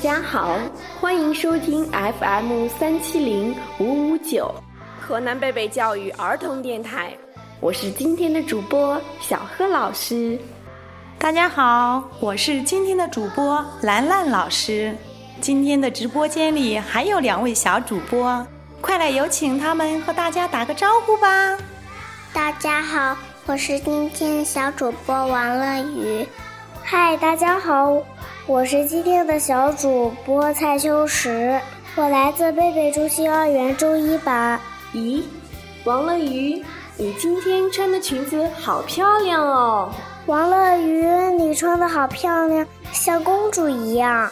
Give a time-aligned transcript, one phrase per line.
[0.00, 0.58] 大家好，
[0.98, 4.50] 欢迎收听 FM 三七零五五九，
[4.98, 7.12] 河南贝贝教育儿童电台。
[7.60, 10.38] 我是今天的主播小贺老师。
[11.18, 14.96] 大家好，我是今天的主播兰兰老师。
[15.38, 18.42] 今天的直播间里还有两位小主播，
[18.80, 21.28] 快来有请他们和大家打个招呼吧。
[22.32, 26.26] 大家好，我是今天的小主播王乐宇。
[26.82, 28.02] 嗨，大家好。
[28.50, 31.60] 我是今天的小主播蔡秋实，
[31.94, 34.58] 我来自贝贝中心幼儿园中一班。
[34.92, 35.22] 咦，
[35.84, 36.60] 王乐鱼，
[36.96, 39.88] 你今天穿的裙子好漂亮哦！
[40.26, 41.06] 王乐鱼，
[41.38, 44.28] 你穿的好漂亮，像公主一样。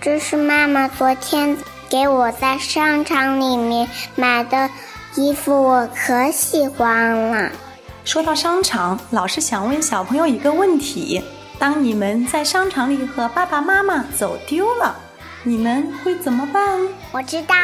[0.00, 1.56] 这是妈妈昨天
[1.88, 4.70] 给我在商场里面买的
[5.16, 7.50] 衣服，我可喜欢了。
[8.04, 11.20] 说到商场，老师想问小朋友一个问题。
[11.58, 14.94] 当你们在商场里和爸爸妈妈走丢了，
[15.42, 16.80] 你们会怎么办？
[17.12, 17.54] 我知道，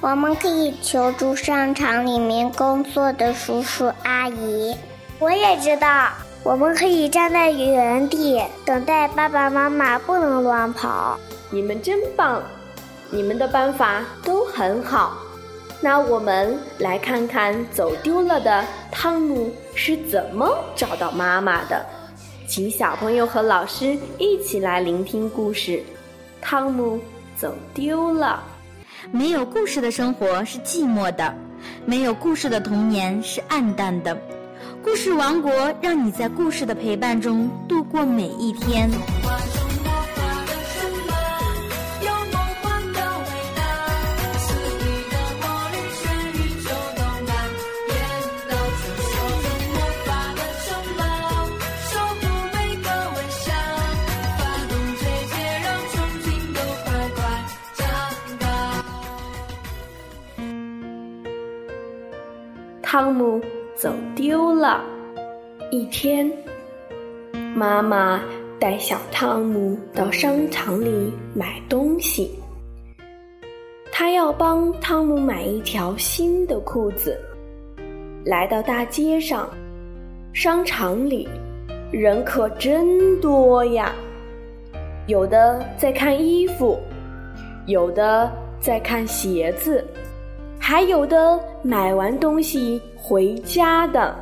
[0.00, 4.76] 我们可以求助商场里面工作的叔叔阿姨。
[5.18, 6.08] 我也知道，
[6.42, 11.18] 我们可以站在原地等待爸爸妈妈，不能乱跑。
[11.50, 12.42] 你们真棒，
[13.10, 15.16] 你们的办法都很好。
[15.80, 21.86] 那我们来看看走丢了的汤姆是怎么找到妈妈的。
[22.50, 25.80] 请小朋友和老师一起来聆听故事。
[26.40, 26.98] 汤姆
[27.36, 28.42] 走丢了。
[29.12, 31.32] 没有故事的生活是寂寞的，
[31.86, 34.20] 没有故事的童年是暗淡的。
[34.82, 38.90] 故事王国让你在故事的陪伴中度过每一天。
[62.92, 63.40] 汤姆
[63.76, 64.84] 走丢了。
[65.70, 66.28] 一天，
[67.54, 68.20] 妈妈
[68.58, 72.32] 带小汤姆到商场里买东西。
[73.92, 77.16] 她要帮汤姆买一条新的裤子。
[78.24, 79.48] 来到大街上，
[80.32, 81.28] 商场里
[81.92, 83.94] 人可真多呀！
[85.06, 86.76] 有的在看衣服，
[87.66, 88.28] 有的
[88.58, 89.86] 在看鞋子。
[90.62, 94.14] 还有的买完东西回家的，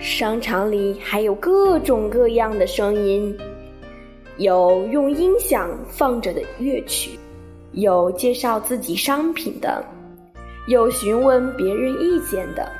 [0.00, 3.36] 商场里还有各种各样的声音，
[4.38, 7.18] 有用音响放着的乐曲，
[7.72, 9.84] 有介绍自己商品的，
[10.68, 12.70] 有询问别人意见的。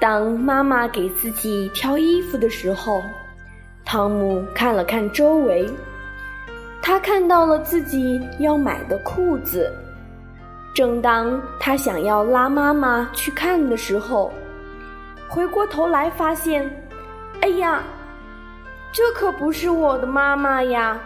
[0.00, 3.02] 当妈妈给自己挑衣服的时候，
[3.84, 5.68] 汤姆看了看周围，
[6.80, 9.70] 他看到了自己要买的裤子。
[10.72, 14.32] 正当他想要拉妈妈去看的时候，
[15.28, 16.64] 回过头来发现，
[17.40, 17.82] 哎呀，
[18.92, 20.98] 这可不是我的妈妈呀！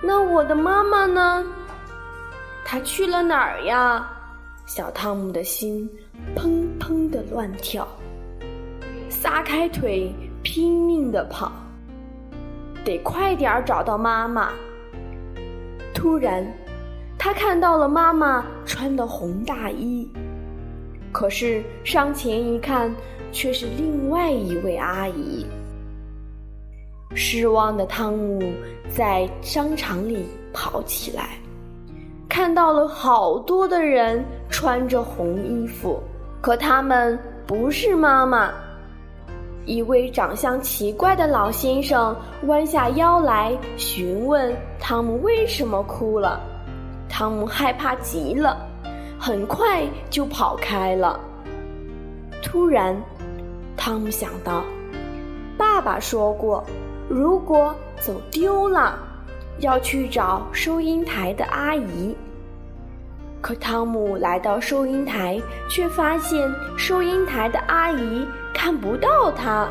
[0.00, 1.44] 那我的妈妈呢？
[2.64, 4.08] 她去了哪儿呀？
[4.64, 5.88] 小汤姆的心
[6.34, 7.86] 砰砰的乱跳，
[9.10, 10.10] 撒开腿
[10.42, 11.52] 拼命的跑，
[12.84, 14.48] 得快点儿找到妈妈。
[15.94, 16.42] 突然。
[17.18, 18.44] 他看到了妈妈
[18.82, 20.10] 穿的红大衣，
[21.12, 22.92] 可是上前一看，
[23.30, 25.46] 却是另外一位阿姨。
[27.14, 28.42] 失望的汤姆
[28.90, 31.28] 在商场里跑起来，
[32.28, 36.02] 看到了好多的人穿着红衣服，
[36.40, 37.16] 可他们
[37.46, 38.52] 不是妈妈。
[39.64, 42.16] 一位长相奇怪的老先生
[42.46, 46.40] 弯下腰来询问汤姆为什么哭了。
[47.08, 48.66] 汤姆害怕极了，
[49.24, 51.20] 很快就跑开了。
[52.42, 53.00] 突然，
[53.76, 54.64] 汤姆想到，
[55.56, 56.64] 爸爸说过，
[57.08, 58.98] 如果走丢了，
[59.60, 62.16] 要去找收银台的阿姨。
[63.40, 65.40] 可汤姆来到收银台，
[65.70, 69.70] 却发现收银台的阿姨看不到他。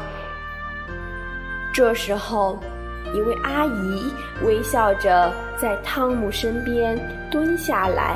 [1.73, 2.57] 这时候。
[3.13, 4.09] 一位阿姨
[4.41, 6.97] 微笑着在汤姆身边
[7.29, 8.15] 蹲下来，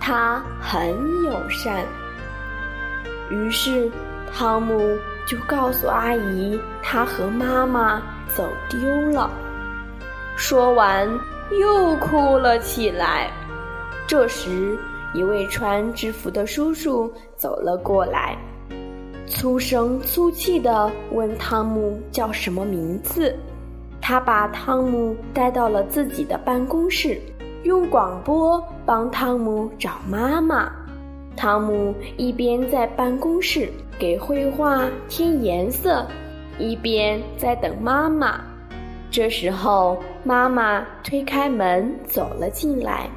[0.00, 0.90] 他很
[1.24, 1.84] 友善。
[3.30, 3.90] 于是，
[4.32, 4.96] 汤姆
[5.26, 8.00] 就告诉阿姨，他和妈妈
[8.34, 8.78] 走丢
[9.10, 9.30] 了。
[10.36, 11.08] 说完，
[11.60, 13.30] 又哭了起来。
[14.06, 14.78] 这时，
[15.12, 18.38] 一位穿制服的叔叔走了过来，
[19.26, 23.36] 粗声粗气地问汤姆叫什么名字。
[24.00, 27.20] 他把汤姆带到了自己的办公室，
[27.64, 30.72] 用广播帮汤姆找妈妈。
[31.36, 33.68] 汤姆一边在办公室
[33.98, 36.06] 给绘画添颜色，
[36.58, 38.40] 一边在等妈妈。
[39.10, 43.10] 这时候，妈妈推开门走了进来。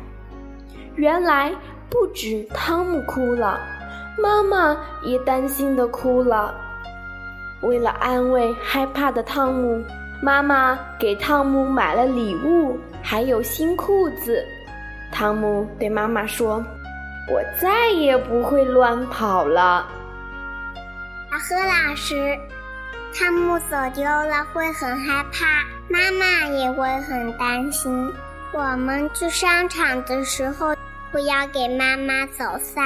[0.96, 1.50] 原来
[1.90, 3.58] 不止汤姆哭了，
[4.22, 4.76] 妈妈
[5.06, 6.54] 也担心的哭了。
[7.62, 9.82] 为了安慰害怕的汤姆，
[10.22, 14.46] 妈妈给汤姆买了礼物，还有新裤子。
[15.12, 16.64] 汤姆对妈妈说
[17.30, 19.86] ：“我再也不会乱跑了。”
[21.32, 22.38] 小何老师，
[23.14, 28.12] 汤姆走丢了会很害怕，妈妈也会很担心。
[28.54, 30.76] 我们去商场的时候，
[31.12, 32.84] 不要给妈妈走散。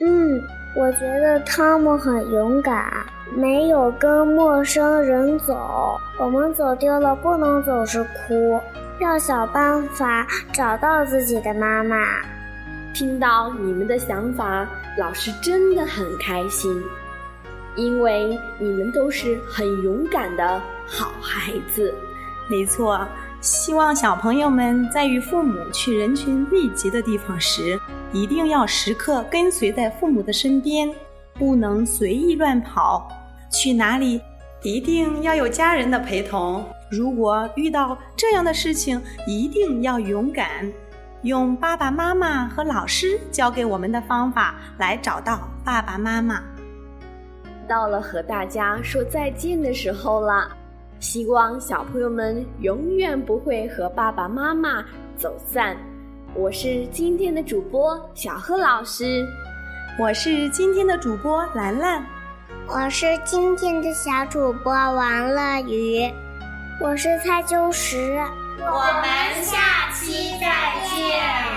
[0.00, 0.42] 嗯，
[0.76, 2.92] 我觉得汤姆很勇敢，
[3.34, 5.98] 没有跟陌生人走。
[6.18, 8.60] 我们走丢了，不能总是哭，
[8.98, 11.96] 要想办法找到自己的妈妈。
[12.94, 14.66] 听到你们的想法，
[14.98, 16.82] 老师真的很开心，
[17.74, 21.92] 因为你们都是很勇敢的好孩子。
[22.48, 23.06] 没错。
[23.42, 27.78] 希望小朋友们在与父母去人群密集的地方时，
[28.12, 30.90] 一定要时刻跟随在父母的身边，
[31.34, 33.06] 不能随意乱跑。
[33.50, 34.20] 去哪里，
[34.62, 36.64] 一定要有家人的陪同。
[36.90, 40.48] 如果遇到这样的事情，一定要勇敢，
[41.22, 46.42] 用爸爸妈妈和老师教给我们的方法来找到爸爸妈妈。
[47.68, 50.48] 到了和大家说再见的时候了。
[50.98, 54.82] 希望小朋友们永远不会和爸爸妈妈
[55.14, 55.76] 走散。
[56.34, 59.22] 我是今天的主播小贺老师，
[59.98, 62.02] 我是今天的主播兰兰，
[62.66, 66.10] 我是今天的小主播王乐宇，
[66.78, 68.18] 我是蔡秋实。
[68.60, 70.46] 我们下期再
[70.84, 71.55] 见。